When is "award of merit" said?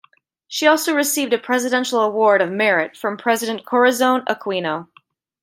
1.99-2.97